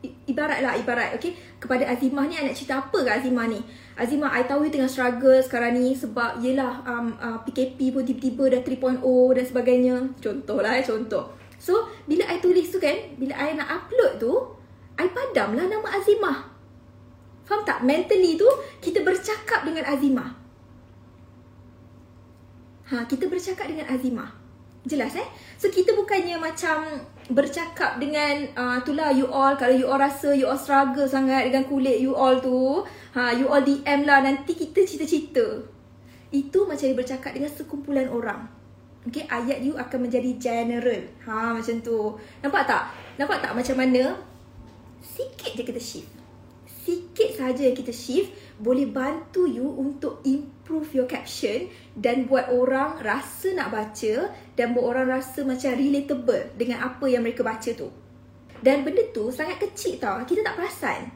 Ibarat 0.00 0.64
lah 0.64 0.80
ibarat 0.80 1.12
okay? 1.12 1.36
Kepada 1.60 1.84
Azimah 1.84 2.24
ni 2.24 2.32
I 2.32 2.48
nak 2.48 2.56
cerita 2.56 2.80
apa 2.80 3.04
ke 3.04 3.10
Azimah 3.12 3.44
ni? 3.44 3.60
Azimah 4.00 4.32
I 4.32 4.48
tahu 4.48 4.64
you 4.64 4.72
tengah 4.72 4.88
struggle 4.88 5.36
sekarang 5.44 5.76
ni 5.76 5.92
sebab 5.92 6.40
yelah 6.40 6.80
um, 6.88 7.12
uh, 7.20 7.36
PKP 7.44 7.92
pun 7.92 8.08
tiba-tiba 8.08 8.48
dah 8.48 8.62
3.0 8.64 9.04
dan 9.36 9.44
sebagainya. 9.44 9.96
Contoh 10.24 10.64
lah 10.64 10.80
eh 10.80 10.84
contoh. 10.84 11.36
So 11.60 11.84
bila 12.08 12.24
I 12.32 12.40
tulis 12.40 12.72
tu 12.72 12.80
kan 12.80 12.96
bila 13.20 13.36
I 13.36 13.52
nak 13.52 13.68
upload 13.68 14.12
tu 14.16 14.32
I 14.96 15.08
padam 15.12 15.52
lah 15.56 15.68
nama 15.68 15.88
Azimah 16.00 16.49
faham 17.50 17.66
tak 17.66 17.82
mentally 17.82 18.38
tu 18.38 18.46
kita 18.78 19.02
bercakap 19.02 19.66
dengan 19.66 19.82
Azimah 19.90 20.30
ha 22.94 23.02
kita 23.10 23.26
bercakap 23.26 23.66
dengan 23.66 23.90
Azimah 23.90 24.30
jelas 24.86 25.18
eh 25.18 25.26
so 25.58 25.66
kita 25.66 25.98
bukannya 25.98 26.38
macam 26.38 26.86
bercakap 27.34 27.98
dengan 27.98 28.46
uh, 28.54 28.78
itulah 28.78 29.10
you 29.10 29.26
all 29.26 29.58
kalau 29.58 29.74
you 29.74 29.90
all 29.90 29.98
rasa 29.98 30.30
you 30.30 30.46
all 30.46 30.56
struggle 30.56 31.10
sangat 31.10 31.50
dengan 31.50 31.66
kulit 31.66 31.98
you 31.98 32.14
all 32.14 32.38
tu 32.38 32.86
ha 33.18 33.34
you 33.34 33.50
all 33.50 33.60
DM 33.60 34.06
lah 34.06 34.22
nanti 34.22 34.54
kita 34.54 34.86
cerita-cerita 34.86 35.66
itu 36.30 36.58
macam 36.62 36.86
dia 36.86 36.94
bercakap 36.94 37.34
dengan 37.34 37.50
sekumpulan 37.50 38.06
orang 38.06 38.60
Okay, 39.00 39.24
ayat 39.32 39.64
you 39.64 39.72
akan 39.80 40.04
menjadi 40.04 40.36
general. 40.36 41.00
Ha, 41.24 41.56
macam 41.56 41.80
tu. 41.80 42.20
Nampak 42.44 42.68
tak? 42.68 42.92
Nampak 43.16 43.40
tak 43.40 43.56
macam 43.56 43.80
mana? 43.80 44.12
Sikit 45.00 45.56
je 45.56 45.64
kita 45.64 45.80
shift. 45.80 46.19
Sikit 46.80 47.36
saja 47.36 47.68
kita 47.76 47.92
shift 47.92 48.32
boleh 48.56 48.88
bantu 48.88 49.44
you 49.44 49.68
untuk 49.68 50.24
improve 50.24 50.88
your 50.96 51.08
caption 51.08 51.68
dan 51.92 52.24
buat 52.24 52.48
orang 52.48 53.00
rasa 53.00 53.52
nak 53.52 53.68
baca 53.68 54.32
dan 54.56 54.72
buat 54.72 54.84
orang 54.96 55.20
rasa 55.20 55.44
macam 55.44 55.76
relatable 55.76 56.56
dengan 56.56 56.84
apa 56.84 57.04
yang 57.08 57.20
mereka 57.20 57.44
baca 57.44 57.72
tu. 57.72 57.92
Dan 58.60 58.84
benda 58.84 59.00
tu 59.12 59.32
sangat 59.32 59.60
kecil 59.60 59.96
tau. 59.96 60.20
Kita 60.28 60.44
tak 60.44 60.56
perasan. 60.60 61.08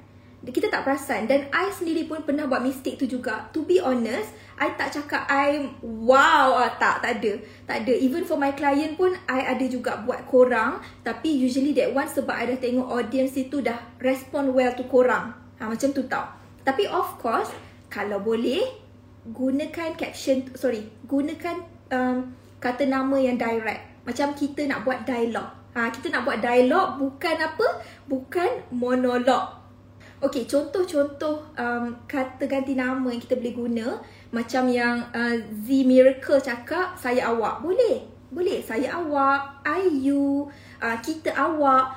Kita 0.44 0.68
tak 0.68 0.84
perasan. 0.84 1.24
Dan 1.24 1.48
I 1.52 1.72
sendiri 1.72 2.04
pun 2.04 2.20
pernah 2.24 2.44
buat 2.44 2.60
mistake 2.60 3.00
tu 3.00 3.08
juga. 3.08 3.48
To 3.56 3.64
be 3.64 3.80
honest, 3.80 4.32
I 4.60 4.72
tak 4.76 4.92
cakap 4.92 5.24
I 5.28 5.72
wow. 5.80 6.56
Ah, 6.56 6.76
tak, 6.76 7.04
tak 7.04 7.20
ada. 7.20 7.40
Tak 7.64 7.76
ada. 7.84 7.92
Even 7.96 8.28
for 8.28 8.36
my 8.36 8.52
client 8.52 8.96
pun, 8.96 9.16
I 9.28 9.44
ada 9.44 9.64
juga 9.64 10.00
buat 10.04 10.28
korang. 10.28 10.80
Tapi 11.04 11.32
usually 11.32 11.72
that 11.76 11.92
one 11.92 12.08
sebab 12.08 12.32
I 12.32 12.52
dah 12.52 12.58
tengok 12.60 12.88
audience 12.88 13.36
itu 13.36 13.60
dah 13.64 13.76
respond 14.00 14.52
well 14.52 14.72
to 14.76 14.84
korang. 14.88 15.43
Ha, 15.60 15.70
macam 15.70 15.88
tu 15.94 16.02
tau. 16.10 16.26
Tapi 16.64 16.88
of 16.88 17.20
course, 17.20 17.52
kalau 17.92 18.18
boleh, 18.18 18.64
gunakan 19.30 19.96
caption, 19.96 20.44
sorry, 20.52 20.84
gunakan 21.08 21.64
um, 21.88 22.34
kata 22.60 22.84
nama 22.88 23.16
yang 23.16 23.40
direct. 23.40 24.04
Macam 24.04 24.36
kita 24.36 24.68
nak 24.68 24.84
buat 24.84 25.04
dialog. 25.08 25.48
Ha, 25.74 25.90
kita 25.90 26.12
nak 26.12 26.22
buat 26.28 26.38
dialog 26.38 27.00
bukan 27.00 27.36
apa? 27.40 27.66
Bukan 28.06 28.68
monolog. 28.70 29.64
Okey, 30.24 30.48
contoh-contoh 30.48 31.52
um, 31.58 31.92
kata 32.08 32.48
ganti 32.48 32.72
nama 32.72 33.04
yang 33.12 33.20
kita 33.20 33.36
boleh 33.36 33.54
guna. 33.54 33.86
Macam 34.32 34.70
yang 34.72 35.04
uh, 35.12 35.36
Z 35.36 35.66
Miracle 35.84 36.40
cakap, 36.40 36.96
saya 36.96 37.28
awak. 37.28 37.60
Boleh. 37.60 38.06
Boleh. 38.32 38.64
Saya 38.64 38.96
awak, 38.96 39.60
I 39.68 39.84
you, 39.84 40.48
uh, 40.80 40.96
kita 41.04 41.28
awak, 41.36 41.92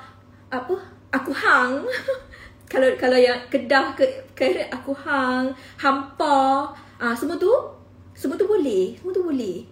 apa? 0.52 0.76
Aku 1.08 1.32
hang. 1.32 1.88
kalau 2.68 2.92
kalau 3.00 3.16
yang 3.16 3.40
kedah 3.48 3.96
ke 3.96 4.04
ke 4.36 4.68
aku 4.68 4.92
hang, 4.92 5.50
hampa, 5.80 6.68
uh, 7.00 7.14
semua 7.16 7.40
tu 7.40 7.50
semua 8.18 8.34
tu 8.34 8.50
boleh. 8.50 8.98
Semua 8.98 9.14
tu 9.14 9.22
boleh. 9.22 9.62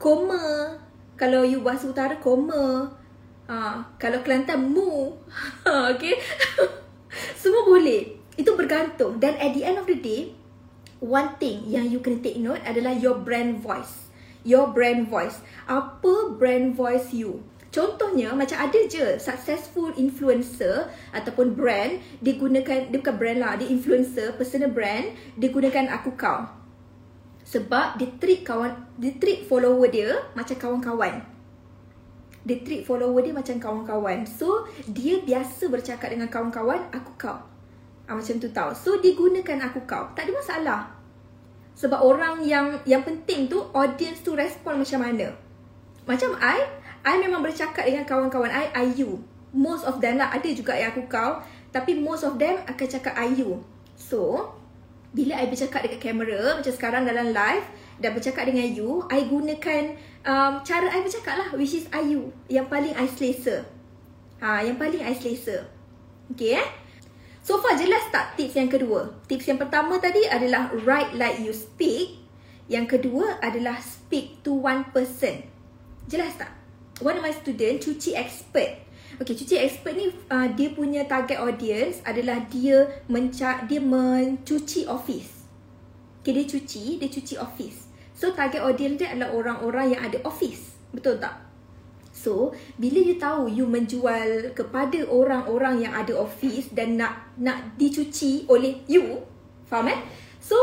Koma, 0.00 0.72
kalau 1.20 1.44
you 1.44 1.60
bahasa 1.60 1.84
utara 1.92 2.16
koma. 2.16 2.88
Ha, 3.44 3.78
kalau 4.00 4.24
Kelantan 4.24 4.72
mu. 4.72 5.12
Ha, 5.62 5.72
okay. 5.92 6.16
Semua 7.40 7.68
boleh. 7.68 8.16
Itu 8.40 8.56
bergantung. 8.56 9.20
Dan 9.20 9.36
at 9.36 9.52
the 9.52 9.68
end 9.68 9.76
of 9.76 9.84
the 9.84 10.00
day, 10.00 10.32
one 10.98 11.36
thing 11.36 11.68
yang 11.68 11.92
you 11.92 12.00
kena 12.00 12.24
take 12.24 12.40
note 12.40 12.64
adalah 12.64 12.96
your 12.96 13.20
brand 13.20 13.60
voice. 13.60 14.08
Your 14.40 14.72
brand 14.72 15.12
voice. 15.12 15.44
Apa 15.68 16.32
brand 16.40 16.72
voice 16.72 17.12
you? 17.12 17.44
Contohnya 17.76 18.32
macam 18.32 18.56
ada 18.56 18.80
je 18.88 19.20
successful 19.20 19.92
influencer 20.00 20.88
ataupun 21.12 21.52
brand 21.52 22.00
digunakan 22.24 22.88
dia 22.88 22.96
bukan 22.96 23.16
brand 23.20 23.38
lah 23.44 23.52
dia 23.60 23.68
influencer 23.68 24.32
personal 24.40 24.72
brand 24.72 25.12
digunakan 25.36 25.92
aku 25.92 26.16
kau 26.16 26.48
sebab 27.46 27.94
dia 27.94 28.10
treat 28.18 28.42
kawan 28.42 28.74
dia 28.98 29.14
treat 29.22 29.46
follower 29.46 29.86
dia 29.86 30.18
macam 30.34 30.58
kawan-kawan. 30.58 31.22
Dia 32.42 32.58
treat 32.66 32.82
follower 32.82 33.22
dia 33.22 33.34
macam 33.34 33.56
kawan-kawan. 33.62 34.26
So, 34.26 34.66
dia 34.90 35.22
biasa 35.22 35.70
bercakap 35.70 36.10
dengan 36.10 36.26
kawan-kawan 36.26 36.90
aku 36.90 37.14
kau. 37.14 37.38
Ha, 38.06 38.10
macam 38.14 38.34
tu 38.38 38.50
tau. 38.50 38.70
So, 38.74 38.98
dia 38.98 39.14
gunakan 39.14 39.66
aku 39.70 39.86
kau. 39.86 40.10
Tak 40.14 40.26
ada 40.26 40.32
masalah. 40.34 40.80
Sebab 41.78 42.02
orang 42.02 42.42
yang 42.42 42.82
yang 42.86 43.02
penting 43.02 43.50
tu 43.50 43.62
audience 43.74 44.22
tu 44.22 44.34
respon 44.34 44.78
macam 44.78 45.02
mana. 45.02 45.34
Macam 46.06 46.38
I, 46.38 46.62
I 47.06 47.22
memang 47.22 47.46
bercakap 47.46 47.86
dengan 47.86 48.02
kawan-kawan 48.02 48.50
I, 48.50 48.66
I 48.74 48.86
you. 48.98 49.22
Most 49.54 49.86
of 49.86 50.02
them 50.02 50.18
lah 50.18 50.34
ada 50.34 50.50
juga 50.50 50.74
yang 50.74 50.90
aku 50.90 51.06
kau, 51.06 51.38
tapi 51.70 51.94
most 51.94 52.26
of 52.26 52.34
them 52.42 52.58
akan 52.66 52.86
cakap 52.90 53.14
I 53.14 53.30
you. 53.30 53.62
So, 53.94 54.50
bila 55.14 55.38
I 55.38 55.46
bercakap 55.46 55.86
dekat 55.86 56.02
kamera 56.02 56.58
macam 56.58 56.72
sekarang 56.74 57.06
dalam 57.06 57.30
live 57.30 57.64
dan 58.02 58.10
bercakap 58.12 58.50
dengan 58.50 58.68
you, 58.68 59.06
I 59.08 59.24
gunakan 59.24 59.96
um, 60.26 60.60
cara 60.66 60.90
I 60.90 61.00
bercakap 61.00 61.38
lah 61.38 61.48
which 61.54 61.72
is 61.72 61.86
I 61.94 62.04
you 62.04 62.34
yang 62.50 62.66
paling 62.66 62.92
I 62.92 63.06
selesa. 63.08 63.64
Ha, 64.42 64.66
yang 64.66 64.76
paling 64.76 65.00
I 65.00 65.14
selesa. 65.16 65.64
Okay 66.34 66.58
eh? 66.58 66.68
So 67.40 67.62
far 67.62 67.78
jelas 67.78 68.02
tak 68.10 68.34
tips 68.34 68.58
yang 68.58 68.68
kedua? 68.68 69.14
Tips 69.30 69.46
yang 69.46 69.56
pertama 69.62 69.96
tadi 70.02 70.26
adalah 70.26 70.74
write 70.82 71.14
like 71.14 71.38
you 71.38 71.54
speak. 71.54 72.18
Yang 72.66 72.98
kedua 72.98 73.38
adalah 73.38 73.78
speak 73.78 74.42
to 74.42 74.58
one 74.58 74.90
person. 74.90 75.46
Jelas 76.10 76.34
tak? 76.34 76.50
One 77.04 77.20
of 77.20 77.24
my 77.24 77.32
student, 77.32 77.84
Cuci 77.84 78.16
Expert. 78.16 78.86
Okay, 79.16 79.32
cuci 79.32 79.56
expert 79.56 79.96
ni 79.96 80.12
uh, 80.28 80.44
dia 80.52 80.76
punya 80.76 81.08
target 81.08 81.40
audience 81.40 82.04
adalah 82.04 82.36
dia 82.52 82.84
menca 83.08 83.64
dia 83.64 83.80
mencuci 83.80 84.84
office. 84.84 85.48
Okay, 86.20 86.36
dia 86.36 86.44
cuci, 86.44 87.00
dia 87.00 87.08
cuci 87.08 87.40
office. 87.40 87.88
So 88.12 88.36
target 88.36 88.60
audience 88.60 89.00
dia 89.00 89.16
adalah 89.16 89.32
orang-orang 89.32 89.96
yang 89.96 90.02
ada 90.04 90.20
office. 90.28 90.76
Betul 90.92 91.16
tak? 91.16 91.32
So, 92.12 92.52
bila 92.76 93.00
you 93.00 93.16
tahu 93.16 93.48
you 93.48 93.64
menjual 93.64 94.52
kepada 94.52 95.04
orang-orang 95.08 95.84
yang 95.84 95.96
ada 95.96 96.16
office 96.16 96.68
dan 96.76 97.00
nak 97.00 97.32
nak 97.40 97.76
dicuci 97.80 98.44
oleh 98.52 98.84
you, 98.84 99.24
faham 99.64 99.92
eh? 99.92 100.00
So, 100.44 100.56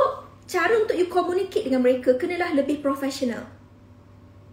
cara 0.46 0.78
untuk 0.78 0.94
you 0.94 1.10
communicate 1.10 1.70
dengan 1.70 1.82
mereka 1.82 2.18
kenalah 2.22 2.54
lebih 2.54 2.86
professional. 2.86 3.50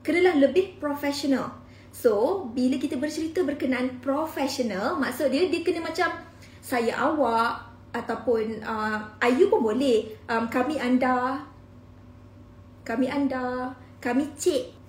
Kenalah 0.01 0.41
lebih 0.41 0.81
professional. 0.81 1.60
So, 2.01 2.49
bila 2.57 2.81
kita 2.81 2.97
bercerita 2.97 3.45
berkenaan 3.45 4.01
profesional, 4.01 4.97
maksud 4.97 5.29
dia 5.29 5.53
dia 5.53 5.61
kena 5.61 5.85
macam 5.85 6.09
saya 6.65 6.97
awak 6.97 7.61
ataupun 7.93 8.65
uh, 8.65 9.21
Ayu 9.21 9.53
pun 9.53 9.61
boleh. 9.61 10.09
Um, 10.25 10.49
kami 10.49 10.81
anda, 10.81 11.45
kami 12.89 13.05
anda, 13.13 13.77
kami 14.01 14.33
cik. 14.33 14.81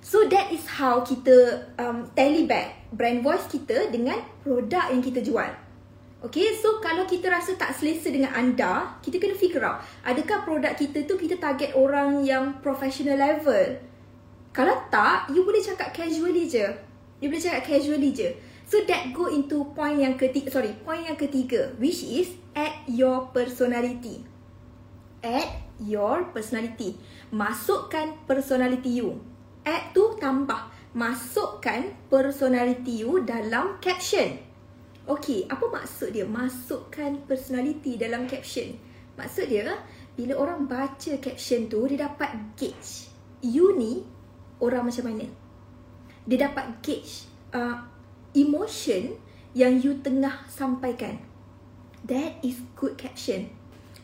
So 0.00 0.24
that 0.32 0.48
is 0.48 0.64
how 0.64 1.04
kita 1.04 1.68
um, 1.76 2.08
tally 2.16 2.48
back 2.48 2.88
brand 2.96 3.20
voice 3.20 3.44
kita 3.44 3.92
dengan 3.92 4.16
produk 4.40 4.88
yang 4.88 5.04
kita 5.04 5.20
jual. 5.20 5.52
Okay, 6.24 6.56
so 6.56 6.80
kalau 6.80 7.04
kita 7.04 7.28
rasa 7.28 7.60
tak 7.60 7.76
selesa 7.76 8.08
dengan 8.08 8.32
anda, 8.32 8.96
kita 9.04 9.20
kena 9.20 9.36
figure 9.36 9.62
out 9.62 9.84
adakah 10.02 10.48
produk 10.48 10.72
kita 10.72 11.04
tu 11.04 11.20
kita 11.20 11.36
target 11.36 11.76
orang 11.76 12.24
yang 12.24 12.56
professional 12.64 13.20
level 13.20 13.87
kalau 14.52 14.74
tak, 14.88 15.28
you 15.30 15.44
boleh 15.44 15.60
cakap 15.60 15.92
casually 15.92 16.48
je. 16.48 16.64
You 17.20 17.28
boleh 17.28 17.42
cakap 17.42 17.62
casually 17.68 18.10
je. 18.10 18.32
So 18.68 18.84
that 18.84 19.16
go 19.16 19.32
into 19.32 19.64
point 19.72 20.04
yang 20.04 20.20
ketiga, 20.20 20.52
sorry, 20.52 20.76
point 20.84 21.08
yang 21.08 21.16
ketiga, 21.16 21.72
which 21.80 22.04
is 22.04 22.36
add 22.52 22.84
your 22.84 23.32
personality. 23.32 24.28
Add 25.24 25.48
your 25.80 26.28
personality. 26.36 27.00
Masukkan 27.32 28.20
personality 28.28 29.00
you. 29.00 29.16
Add 29.64 29.96
tu 29.96 30.20
tambah. 30.20 30.68
Masukkan 30.92 31.96
personality 32.12 33.04
you 33.04 33.24
dalam 33.24 33.80
caption. 33.80 34.36
Okay, 35.08 35.48
apa 35.48 35.64
maksud 35.72 36.12
dia 36.12 36.28
masukkan 36.28 37.24
personality 37.24 37.96
dalam 37.96 38.28
caption? 38.28 38.76
Maksud 39.16 39.48
dia, 39.48 39.80
bila 40.12 40.36
orang 40.36 40.68
baca 40.68 41.16
caption 41.16 41.72
tu, 41.72 41.88
dia 41.88 42.04
dapat 42.04 42.36
gauge. 42.52 43.08
You 43.40 43.72
ni 43.80 44.04
orang 44.58 44.86
macam 44.86 45.04
mana. 45.08 45.26
Dia 46.28 46.48
dapat 46.50 46.82
gauge 46.84 47.24
uh, 47.56 47.80
emotion 48.36 49.16
yang 49.56 49.80
you 49.80 49.98
tengah 50.04 50.44
sampaikan. 50.46 51.18
That 52.06 52.38
is 52.44 52.60
good 52.78 52.94
caption. 53.00 53.50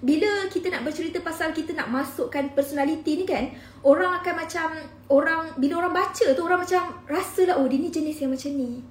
Bila 0.05 0.51
kita 0.53 0.69
nak 0.69 0.85
bercerita 0.85 1.23
pasal 1.25 1.57
kita 1.57 1.73
nak 1.73 1.89
masukkan 1.89 2.53
personality 2.53 3.23
ni 3.23 3.25
kan, 3.25 3.49
orang 3.81 4.21
akan 4.21 4.35
macam 4.37 4.69
orang 5.09 5.57
bila 5.57 5.85
orang 5.85 5.95
baca 5.97 6.27
tu 6.35 6.43
orang 6.45 6.61
macam 6.61 6.93
rasa 7.09 7.49
lah 7.49 7.57
oh 7.57 7.65
dia 7.65 7.81
ni 7.81 7.89
jenis 7.89 8.21
yang 8.21 8.33
macam 8.33 8.53
ni. 8.53 8.85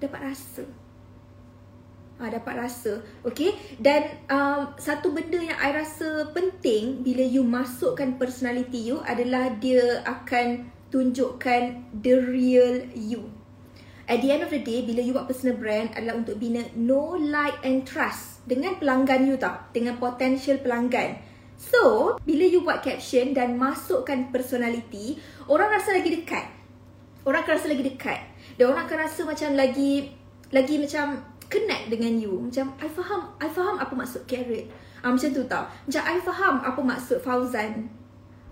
Dapat 0.00 0.20
rasa. 0.32 0.64
Ha, 2.20 2.28
dapat 2.28 2.68
rasa. 2.68 3.00
Okay. 3.24 3.56
Dan 3.80 4.04
um, 4.28 4.76
satu 4.76 5.16
benda 5.16 5.40
yang 5.40 5.56
I 5.56 5.72
rasa 5.72 6.28
penting 6.36 7.00
bila 7.00 7.24
you 7.24 7.40
masukkan 7.40 8.20
personality 8.20 8.92
you 8.92 9.00
adalah 9.08 9.56
dia 9.56 10.04
akan 10.04 10.68
tunjukkan 10.92 11.80
the 12.04 12.20
real 12.20 12.84
you. 12.92 13.32
At 14.04 14.20
the 14.20 14.36
end 14.36 14.44
of 14.44 14.52
the 14.52 14.60
day, 14.60 14.84
bila 14.84 15.00
you 15.00 15.16
buat 15.16 15.32
personal 15.32 15.56
brand 15.56 15.96
adalah 15.96 16.20
untuk 16.20 16.36
bina 16.36 16.66
know, 16.76 17.16
like 17.16 17.56
and 17.64 17.88
trust 17.88 18.44
dengan 18.44 18.76
pelanggan 18.76 19.24
you 19.24 19.40
tau. 19.40 19.70
Dengan 19.72 19.96
potential 19.96 20.60
pelanggan. 20.60 21.24
So, 21.56 22.16
bila 22.26 22.44
you 22.44 22.60
buat 22.60 22.84
caption 22.84 23.32
dan 23.32 23.56
masukkan 23.56 24.28
personality, 24.28 25.16
orang 25.48 25.72
rasa 25.72 25.96
lagi 25.96 26.20
dekat. 26.20 26.42
Orang 27.24 27.48
akan 27.48 27.52
rasa 27.56 27.70
lagi 27.70 27.84
dekat. 27.86 28.20
Dan 28.60 28.74
orang 28.74 28.84
akan 28.90 28.98
rasa 29.08 29.20
macam 29.24 29.56
lagi 29.56 30.12
lagi 30.50 30.74
macam 30.82 31.22
connect 31.50 31.90
dengan 31.90 32.16
you. 32.16 32.38
Macam 32.38 32.72
I 32.78 32.88
faham 32.88 33.34
I 33.42 33.50
faham 33.50 33.76
apa 33.82 33.92
maksud 33.92 34.24
carrot. 34.30 34.70
Ah, 35.02 35.10
macam 35.10 35.28
tu 35.34 35.42
tau. 35.50 35.66
Macam 35.66 36.02
I 36.06 36.18
faham 36.22 36.54
apa 36.62 36.80
maksud 36.80 37.18
Fauzan. 37.20 37.90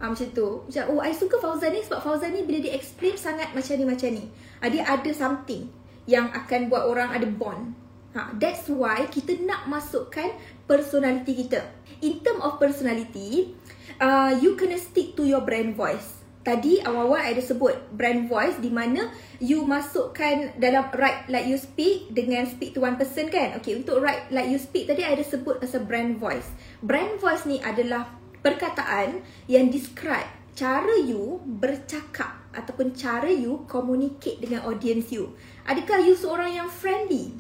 Ah, 0.03 0.11
macam 0.11 0.29
tu. 0.35 0.67
Macam 0.67 0.85
oh 0.93 1.01
I 1.01 1.15
suka 1.15 1.39
Fauzan 1.39 1.71
ni 1.73 1.81
sebab 1.81 2.03
Fauzan 2.03 2.35
ni 2.35 2.43
bila 2.43 2.59
dia 2.59 2.75
explain 2.75 3.15
sangat 3.15 3.55
macam 3.55 3.75
ni 3.79 3.85
macam 3.87 4.11
ni. 4.11 4.25
Ah, 4.59 4.69
dia 4.69 4.83
ada 4.85 5.11
something 5.15 5.71
yang 6.11 6.29
akan 6.35 6.67
buat 6.67 6.85
orang 6.91 7.15
ada 7.15 7.29
bond. 7.31 7.77
Ha, 8.17 8.35
that's 8.41 8.67
why 8.73 9.05
kita 9.07 9.37
nak 9.45 9.69
masukkan 9.69 10.33
personality 10.65 11.47
kita. 11.47 11.61
In 12.01 12.25
term 12.25 12.41
of 12.41 12.57
personality, 12.57 13.53
uh, 14.01 14.33
you 14.33 14.57
kena 14.57 14.81
stick 14.81 15.13
to 15.15 15.29
your 15.29 15.45
brand 15.45 15.77
voice. 15.77 16.18
Tadi 16.49 16.81
awal-awal 16.81 17.37
ada 17.37 17.45
sebut 17.45 17.77
brand 17.93 18.25
voice 18.25 18.57
di 18.57 18.73
mana 18.73 19.13
you 19.37 19.69
masukkan 19.69 20.57
dalam 20.57 20.89
write 20.97 21.29
like 21.29 21.45
you 21.45 21.61
speak 21.61 22.09
dengan 22.09 22.49
speak 22.49 22.73
to 22.73 22.81
one 22.81 22.97
person 22.97 23.29
kan. 23.29 23.53
Okay, 23.61 23.77
untuk 23.77 24.01
write 24.01 24.33
like 24.33 24.49
you 24.49 24.57
speak 24.57 24.89
tadi 24.89 25.05
ada 25.05 25.21
sebut 25.21 25.61
pasal 25.61 25.85
brand 25.85 26.17
voice. 26.17 26.49
Brand 26.81 27.21
voice 27.21 27.45
ni 27.45 27.61
adalah 27.61 28.09
perkataan 28.41 29.21
yang 29.45 29.69
describe 29.69 30.25
cara 30.57 30.97
you 30.97 31.37
bercakap 31.45 32.41
ataupun 32.57 32.97
cara 32.97 33.29
you 33.29 33.69
communicate 33.69 34.41
dengan 34.41 34.65
audience 34.65 35.13
you. 35.13 35.37
Adakah 35.69 36.01
you 36.01 36.17
seorang 36.17 36.57
yang 36.57 36.73
friendly? 36.73 37.37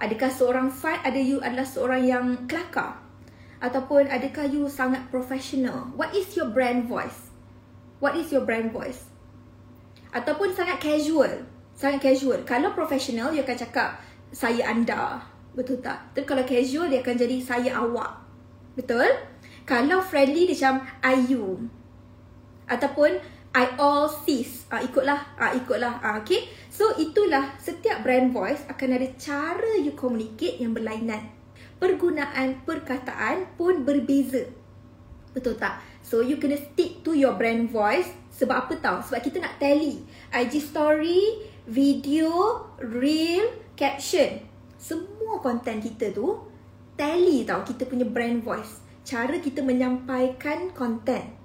Adakah 0.00 0.32
seorang 0.32 0.72
fun? 0.72 0.96
Ada 1.04 1.20
you 1.20 1.44
adalah 1.44 1.68
seorang 1.68 2.00
yang 2.08 2.26
kelakar? 2.48 3.04
Ataupun 3.60 4.08
adakah 4.08 4.48
you 4.48 4.64
sangat 4.72 5.12
professional? 5.12 5.92
What 5.92 6.16
is 6.16 6.32
your 6.32 6.48
brand 6.48 6.88
voice? 6.88 7.33
What 8.04 8.20
is 8.20 8.28
your 8.28 8.44
brand 8.44 8.68
voice? 8.68 9.08
Ataupun 10.12 10.52
sangat 10.52 10.76
casual. 10.76 11.48
Sangat 11.72 12.04
casual. 12.04 12.44
Kalau 12.44 12.76
professional, 12.76 13.32
dia 13.32 13.40
akan 13.40 13.56
cakap 13.56 13.96
saya 14.28 14.68
anda. 14.68 15.24
Betul 15.56 15.80
tak? 15.80 16.12
Tapi 16.12 16.28
kalau 16.28 16.44
casual, 16.44 16.92
dia 16.92 17.00
akan 17.00 17.16
jadi 17.16 17.40
saya 17.40 17.80
awak. 17.80 18.20
Betul? 18.76 19.08
Kalau 19.64 20.04
friendly, 20.04 20.44
dia 20.44 20.52
macam 20.52 20.84
I 21.00 21.16
you. 21.32 21.64
Ataupun 22.68 23.24
I 23.56 23.72
all 23.80 24.12
sis. 24.12 24.68
Ah, 24.68 24.84
ikutlah. 24.84 25.24
Ah, 25.40 25.56
ikutlah. 25.56 26.04
Ah, 26.04 26.20
okay? 26.20 26.44
So, 26.68 26.92
itulah 27.00 27.56
setiap 27.56 28.04
brand 28.04 28.36
voice 28.36 28.68
akan 28.68 29.00
ada 29.00 29.08
cara 29.16 29.80
you 29.80 29.96
communicate 29.96 30.60
yang 30.60 30.76
berlainan. 30.76 31.32
Pergunaan 31.80 32.68
perkataan 32.68 33.56
pun 33.56 33.80
berbeza. 33.88 34.44
Betul 35.32 35.56
tak? 35.56 35.93
So 36.04 36.20
you 36.20 36.36
kena 36.36 36.60
stick 36.60 37.00
to 37.08 37.16
your 37.16 37.32
brand 37.40 37.72
voice 37.72 38.12
sebab 38.28 38.68
apa 38.68 38.76
tau? 38.76 39.00
Sebab 39.00 39.24
kita 39.24 39.40
nak 39.40 39.56
tally 39.56 40.04
IG 40.36 40.60
story, 40.60 41.48
video, 41.64 42.60
reel, 42.76 43.48
caption. 43.72 44.44
Semua 44.76 45.40
konten 45.40 45.80
kita 45.80 46.12
tu 46.12 46.44
tally 46.92 47.48
tau 47.48 47.64
kita 47.64 47.88
punya 47.88 48.04
brand 48.04 48.44
voice. 48.44 48.84
Cara 49.00 49.40
kita 49.40 49.64
menyampaikan 49.64 50.76
konten. 50.76 51.40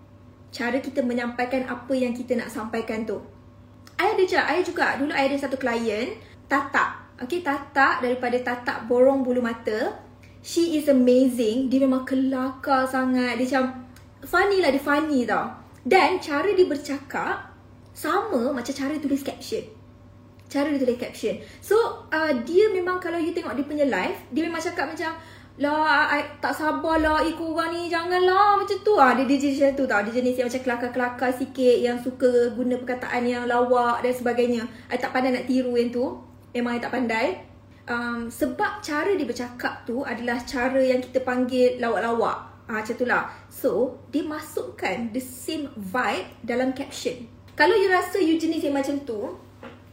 Cara 0.52 0.84
kita 0.84 1.08
menyampaikan 1.08 1.64
apa 1.72 1.96
yang 1.96 2.12
kita 2.12 2.36
nak 2.36 2.52
sampaikan 2.52 3.08
tu. 3.08 3.24
I 4.00 4.16
ada 4.16 4.24
je, 4.24 4.40
I 4.40 4.60
juga. 4.64 5.00
Dulu 5.00 5.12
I 5.12 5.28
ada 5.28 5.38
satu 5.40 5.56
klien, 5.60 6.20
Tata. 6.48 7.00
Okay, 7.20 7.44
Tata 7.44 8.00
daripada 8.00 8.40
Tata 8.40 8.88
Borong 8.88 9.24
Bulu 9.24 9.44
Mata. 9.44 10.00
She 10.40 10.80
is 10.80 10.88
amazing. 10.88 11.68
Dia 11.68 11.84
memang 11.84 12.08
kelakar 12.08 12.88
sangat. 12.88 13.36
Dia 13.36 13.46
macam 13.60 13.89
funny 14.24 14.64
lah 14.64 14.72
dia 14.72 14.82
funny 14.82 15.24
tau. 15.24 15.52
Dan 15.84 16.20
cara 16.20 16.52
dia 16.52 16.68
bercakap 16.68 17.56
sama 17.96 18.52
macam 18.52 18.74
cara 18.76 18.96
tulis 19.00 19.24
caption. 19.24 19.64
Cara 20.50 20.72
dia 20.72 20.80
tulis 20.80 21.00
caption. 21.00 21.36
So 21.60 21.76
uh, 22.12 22.32
dia 22.44 22.72
memang 22.72 23.00
kalau 23.00 23.20
you 23.20 23.32
tengok 23.32 23.56
dia 23.56 23.66
punya 23.68 23.86
live, 23.88 24.20
dia 24.32 24.42
memang 24.48 24.60
cakap 24.60 24.92
macam 24.92 25.16
lah 25.60 26.08
I, 26.08 26.24
tak 26.40 26.56
sabar 26.56 27.04
lah 27.04 27.20
ikut 27.20 27.44
orang 27.44 27.76
ni 27.76 27.92
janganlah 27.92 28.56
macam 28.56 28.80
tu 28.80 28.96
ah 28.96 29.12
dia 29.12 29.28
dia 29.28 29.36
jenis 29.36 29.60
macam 29.60 29.76
tu 29.76 29.86
tau 29.92 30.00
dia 30.08 30.14
jenis 30.16 30.36
yang 30.40 30.48
macam 30.48 30.64
kelakar-kelakar 30.64 31.30
sikit 31.36 31.78
yang 31.84 32.00
suka 32.00 32.56
guna 32.56 32.80
perkataan 32.80 33.28
yang 33.28 33.44
lawak 33.44 34.00
dan 34.00 34.16
sebagainya 34.16 34.64
I 34.88 34.96
tak 34.96 35.12
pandai 35.12 35.36
nak 35.36 35.52
tiru 35.52 35.76
yang 35.76 35.92
tu 35.92 36.16
memang 36.56 36.80
I 36.80 36.80
tak 36.80 36.96
pandai 36.96 37.44
um, 37.92 38.32
sebab 38.32 38.80
cara 38.80 39.12
dia 39.12 39.28
bercakap 39.28 39.84
tu 39.84 40.00
adalah 40.08 40.40
cara 40.48 40.80
yang 40.80 41.04
kita 41.04 41.28
panggil 41.28 41.76
lawak-lawak 41.76 42.49
Ah 42.70 42.86
macam 42.86 42.94
itulah. 42.94 43.34
So, 43.50 43.98
dia 44.14 44.22
masukkan 44.22 45.10
the 45.10 45.18
same 45.18 45.74
vibe 45.74 46.30
dalam 46.46 46.78
caption. 46.78 47.26
Kalau 47.58 47.74
you 47.74 47.90
rasa 47.90 48.22
you 48.22 48.38
jenis 48.38 48.62
yang 48.62 48.78
macam 48.78 49.02
tu, 49.02 49.34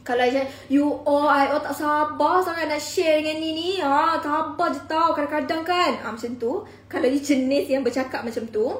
kalau 0.05 0.23
macam 0.23 0.45
you 0.71 0.87
oh 1.03 1.27
I 1.27 1.51
oh 1.51 1.59
tak 1.59 1.75
sabar 1.75 2.39
sangat 2.39 2.69
nak 2.69 2.79
share 2.79 3.19
dengan 3.19 3.41
ni 3.41 3.49
ni. 3.51 3.69
Ah, 3.81 4.21
sabar 4.21 4.69
je 4.69 4.79
tau 4.85 5.17
kadang-kadang 5.17 5.65
kan. 5.65 5.91
Ah 6.05 6.13
macam 6.13 6.37
tu. 6.37 6.63
Kalau 6.85 7.09
you 7.09 7.19
jenis 7.19 7.65
yang 7.67 7.81
bercakap 7.81 8.21
macam 8.21 8.45
tu, 8.47 8.71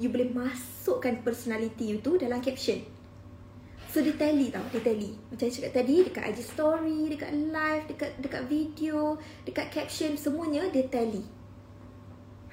you 0.00 0.08
boleh 0.08 0.32
masukkan 0.32 1.20
personality 1.22 1.92
you 1.92 2.00
tu 2.00 2.16
dalam 2.16 2.40
caption. 2.40 2.82
So 3.92 4.00
dia 4.00 4.16
tally 4.16 4.48
tau, 4.48 4.64
dia 4.72 4.80
tally. 4.80 5.12
Macam 5.28 5.44
saya 5.44 5.52
cakap 5.52 5.72
tadi, 5.84 5.96
dekat 6.00 6.24
IG 6.32 6.38
story, 6.40 7.00
dekat 7.12 7.30
live, 7.30 7.84
dekat 7.92 8.10
dekat 8.24 8.42
video, 8.48 9.20
dekat 9.44 9.68
caption, 9.68 10.16
semuanya 10.16 10.64
dia 10.72 10.88
tally. 10.88 11.41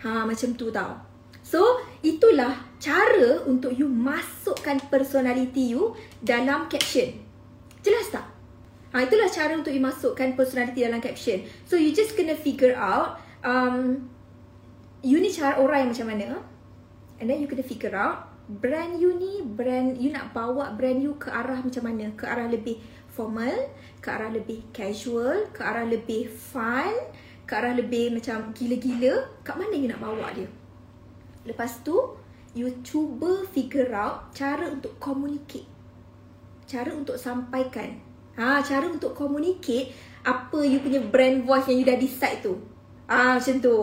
Ha 0.05 0.23
macam 0.23 0.55
tu 0.55 0.71
tau. 0.71 0.95
So, 1.43 1.81
itulah 2.05 2.55
cara 2.77 3.43
untuk 3.43 3.73
you 3.73 3.89
masukkan 3.89 4.77
personality 4.87 5.73
you 5.75 5.97
dalam 6.21 6.69
caption. 6.69 7.19
Jelas 7.81 8.07
tak? 8.13 8.27
Ha 8.93 9.03
itulah 9.03 9.27
cara 9.27 9.57
untuk 9.57 9.73
you 9.73 9.81
masukkan 9.81 10.37
personality 10.37 10.85
dalam 10.85 11.03
caption. 11.03 11.43
So, 11.65 11.75
you 11.75 11.91
just 11.91 12.15
kena 12.15 12.37
figure 12.37 12.77
out 12.77 13.19
um 13.43 14.07
you 15.03 15.19
ni 15.19 15.31
cara 15.31 15.59
orang 15.59 15.87
yang 15.87 15.91
macam 15.91 16.07
mana. 16.11 16.27
And 17.19 17.27
then 17.27 17.43
you 17.43 17.47
kena 17.51 17.67
figure 17.67 17.95
out 17.95 18.29
brand 18.49 18.97
you 18.97 19.13
ni, 19.13 19.45
brand 19.45 20.01
you 20.01 20.09
nak 20.09 20.33
bawa 20.33 20.73
brand 20.73 21.03
you 21.03 21.19
ke 21.21 21.29
arah 21.29 21.59
macam 21.61 21.83
mana? 21.85 22.15
Ke 22.15 22.25
arah 22.25 22.47
lebih 22.47 22.81
formal, 23.11 23.69
ke 23.99 24.07
arah 24.09 24.31
lebih 24.33 24.71
casual, 24.71 25.51
ke 25.51 25.61
arah 25.61 25.85
lebih 25.85 26.31
fun, 26.31 26.89
ke 27.49 27.57
arah 27.57 27.73
lebih 27.73 28.13
macam 28.13 28.53
gila-gila, 28.53 29.25
kat 29.41 29.57
mana 29.57 29.73
you 29.73 29.89
nak 29.89 29.97
bawa 29.97 30.29
dia? 30.37 30.45
Lepas 31.49 31.81
tu, 31.81 31.97
you 32.53 32.69
cuba 32.85 33.41
figure 33.49 33.89
out 33.89 34.29
cara 34.37 34.69
untuk 34.69 35.01
communicate. 35.01 35.65
Cara 36.69 36.93
untuk 36.93 37.17
sampaikan. 37.17 37.97
Ha, 38.37 38.61
cara 38.61 38.85
untuk 38.85 39.17
communicate 39.17 39.89
apa 40.21 40.61
you 40.61 40.77
punya 40.77 41.01
brand 41.01 41.41
voice 41.41 41.65
yang 41.65 41.81
you 41.81 41.87
dah 41.89 41.97
decide 41.97 42.45
tu. 42.45 42.61
Ah 43.09 43.33
ha, 43.33 43.41
macam 43.41 43.57
tu. 43.57 43.77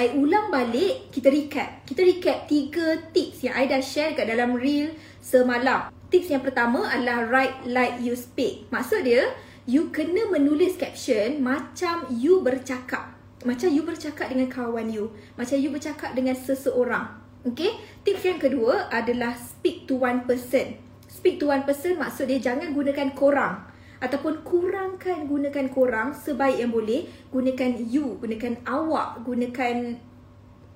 I 0.00 0.16
ulang 0.16 0.48
balik, 0.48 1.12
kita 1.12 1.28
recap. 1.28 1.84
Kita 1.84 2.00
recap 2.00 2.48
tiga 2.48 3.04
tips 3.12 3.44
yang 3.44 3.52
I 3.52 3.68
dah 3.68 3.84
share 3.84 4.16
kat 4.16 4.24
dalam 4.24 4.56
reel 4.56 4.96
semalam. 5.20 5.92
Tips 6.08 6.32
yang 6.32 6.40
pertama 6.40 6.88
adalah 6.88 7.28
write 7.28 7.68
like 7.68 8.00
you 8.00 8.16
speak. 8.16 8.64
Maksud 8.72 9.04
dia, 9.04 9.28
you 9.68 9.92
kena 9.92 10.28
menulis 10.32 10.80
caption 10.80 11.44
macam 11.44 12.08
you 12.08 12.40
bercakap. 12.40 13.16
Macam 13.44 13.72
you 13.72 13.84
bercakap 13.84 14.28
dengan 14.28 14.48
kawan 14.52 14.88
you. 14.92 15.12
Macam 15.36 15.56
you 15.56 15.72
bercakap 15.72 16.12
dengan 16.12 16.36
seseorang. 16.36 17.08
Okay? 17.44 17.80
Tips 18.04 18.24
yang 18.24 18.40
kedua 18.40 18.92
adalah 18.92 19.32
speak 19.36 19.88
to 19.88 19.96
one 19.96 20.28
person. 20.28 20.76
Speak 21.08 21.40
to 21.40 21.48
one 21.48 21.64
person 21.64 21.96
maksud 21.96 22.28
dia 22.28 22.40
jangan 22.40 22.72
gunakan 22.76 23.16
korang. 23.16 23.64
Ataupun 24.00 24.44
kurangkan 24.44 25.28
gunakan 25.28 25.66
korang 25.68 26.16
sebaik 26.16 26.60
yang 26.60 26.72
boleh. 26.72 27.08
Gunakan 27.32 27.80
you, 27.88 28.16
gunakan 28.20 28.60
awak, 28.64 29.24
gunakan 29.24 30.00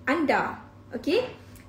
anda. 0.08 0.60
Okay? 0.92 1.24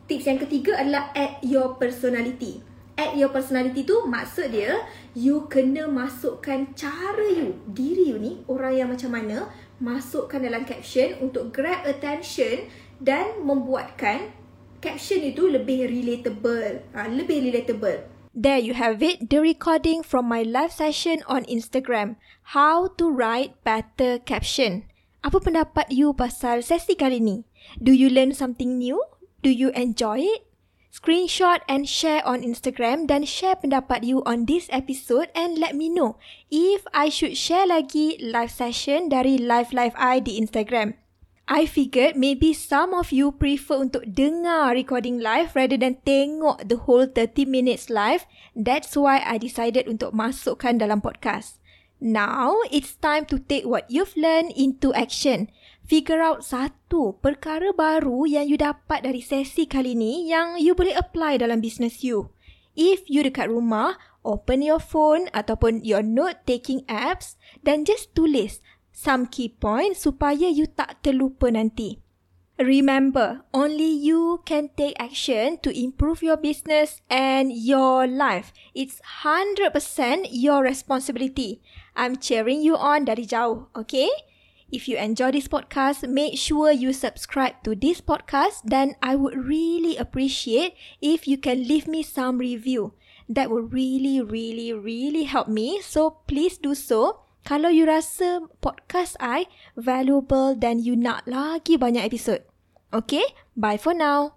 Tips 0.08 0.28
yang 0.28 0.40
ketiga 0.40 0.80
adalah 0.80 1.12
add 1.16 1.40
your 1.44 1.76
personality 1.80 2.75
add 2.96 3.16
your 3.20 3.32
personality 3.32 3.84
tu 3.84 4.08
maksud 4.08 4.52
dia 4.52 4.84
you 5.16 5.48
kena 5.52 5.88
masukkan 5.88 6.72
cara 6.76 7.28
you 7.28 7.60
diri 7.68 8.16
you 8.16 8.18
ni 8.20 8.44
orang 8.48 8.74
yang 8.76 8.90
macam 8.92 9.12
mana 9.12 9.52
masukkan 9.80 10.40
dalam 10.40 10.64
caption 10.64 11.20
untuk 11.20 11.52
grab 11.52 11.84
attention 11.84 12.72
dan 13.04 13.44
membuatkan 13.44 14.32
caption 14.80 15.20
itu 15.20 15.52
lebih 15.52 15.92
relatable 15.92 16.84
ha, 16.96 17.08
lebih 17.12 17.52
relatable 17.52 18.16
There 18.36 18.60
you 18.60 18.76
have 18.76 19.00
it, 19.00 19.32
the 19.32 19.40
recording 19.40 20.04
from 20.04 20.28
my 20.28 20.44
live 20.44 20.76
session 20.76 21.24
on 21.24 21.48
Instagram. 21.48 22.20
How 22.52 22.92
to 23.00 23.08
write 23.08 23.56
better 23.64 24.20
caption. 24.20 24.92
Apa 25.24 25.40
pendapat 25.40 25.88
you 25.88 26.12
pasal 26.12 26.60
sesi 26.60 27.00
kali 27.00 27.24
ni? 27.24 27.48
Do 27.80 27.96
you 27.96 28.12
learn 28.12 28.36
something 28.36 28.76
new? 28.76 29.00
Do 29.40 29.48
you 29.48 29.72
enjoy 29.72 30.28
it? 30.28 30.44
Screenshot 30.96 31.60
and 31.68 31.84
share 31.84 32.24
on 32.24 32.40
Instagram 32.40 33.04
dan 33.04 33.28
share 33.28 33.60
pendapat 33.60 34.08
you 34.08 34.24
on 34.24 34.48
this 34.48 34.72
episode 34.72 35.28
and 35.36 35.60
let 35.60 35.76
me 35.76 35.92
know 35.92 36.16
if 36.48 36.88
I 36.96 37.12
should 37.12 37.36
share 37.36 37.68
lagi 37.68 38.16
live 38.24 38.48
session 38.48 39.12
dari 39.12 39.36
live 39.36 39.76
live 39.76 39.92
I 40.00 40.24
di 40.24 40.40
Instagram. 40.40 40.96
I 41.52 41.68
figured 41.68 42.16
maybe 42.16 42.56
some 42.56 42.96
of 42.96 43.12
you 43.12 43.36
prefer 43.36 43.84
untuk 43.84 44.08
dengar 44.08 44.72
recording 44.72 45.20
live 45.20 45.52
rather 45.52 45.76
than 45.76 46.00
tengok 46.08 46.64
the 46.64 46.88
whole 46.88 47.04
30 47.04 47.44
minutes 47.44 47.92
live. 47.92 48.24
That's 48.56 48.96
why 48.96 49.20
I 49.20 49.36
decided 49.36 49.92
untuk 49.92 50.16
masukkan 50.16 50.80
dalam 50.80 51.04
podcast. 51.04 51.60
Now, 52.00 52.56
it's 52.72 52.96
time 52.96 53.28
to 53.36 53.44
take 53.44 53.68
what 53.68 53.92
you've 53.92 54.16
learned 54.16 54.56
into 54.56 54.96
action 54.96 55.52
figure 55.86 56.20
out 56.20 56.42
satu 56.42 57.22
perkara 57.22 57.70
baru 57.72 58.26
yang 58.26 58.50
you 58.50 58.58
dapat 58.58 59.06
dari 59.06 59.22
sesi 59.22 59.70
kali 59.70 59.94
ni 59.94 60.26
yang 60.28 60.58
you 60.58 60.74
boleh 60.74 60.98
apply 60.98 61.38
dalam 61.38 61.62
business 61.62 62.02
you. 62.02 62.34
If 62.76 63.08
you 63.08 63.24
dekat 63.24 63.54
rumah, 63.54 63.96
open 64.26 64.66
your 64.66 64.82
phone 64.82 65.32
ataupun 65.32 65.86
your 65.86 66.04
note-taking 66.04 66.84
apps 66.92 67.40
dan 67.64 67.88
just 67.88 68.12
tulis 68.18 68.60
some 68.92 69.30
key 69.30 69.48
points 69.48 70.04
supaya 70.04 70.52
you 70.52 70.68
tak 70.68 71.00
terlupa 71.06 71.48
nanti. 71.54 72.04
Remember, 72.56 73.44
only 73.52 73.92
you 73.92 74.40
can 74.48 74.72
take 74.80 74.96
action 74.96 75.60
to 75.60 75.76
improve 75.76 76.24
your 76.24 76.40
business 76.40 77.04
and 77.12 77.52
your 77.52 78.08
life. 78.08 78.56
It's 78.72 79.04
100% 79.28 79.76
your 80.32 80.64
responsibility. 80.64 81.60
I'm 82.00 82.16
cheering 82.16 82.64
you 82.64 82.80
on 82.80 83.12
dari 83.12 83.28
jauh, 83.28 83.68
okay? 83.76 84.08
If 84.72 84.90
you 84.90 84.98
enjoy 84.98 85.32
this 85.32 85.48
podcast, 85.48 86.08
make 86.10 86.38
sure 86.38 86.74
you 86.74 86.92
subscribe 86.92 87.62
to 87.64 87.78
this 87.78 88.02
podcast 88.02 88.66
dan 88.66 88.98
I 89.02 89.14
would 89.14 89.38
really 89.38 89.96
appreciate 89.96 90.74
if 91.02 91.30
you 91.30 91.38
can 91.38 91.70
leave 91.70 91.86
me 91.86 92.02
some 92.02 92.42
review. 92.42 92.98
That 93.30 93.50
would 93.50 93.74
really, 93.74 94.22
really, 94.22 94.74
really 94.74 95.30
help 95.30 95.48
me. 95.48 95.82
So 95.82 96.26
please 96.26 96.58
do 96.58 96.74
so. 96.74 97.26
Kalau 97.46 97.70
you 97.70 97.86
rasa 97.86 98.42
podcast 98.58 99.22
I 99.22 99.46
valuable 99.78 100.58
dan 100.58 100.82
you 100.82 100.98
nak 100.98 101.30
lagi 101.30 101.78
banyak 101.78 102.02
episod. 102.02 102.42
Okay, 102.90 103.38
bye 103.54 103.78
for 103.78 103.94
now. 103.94 104.34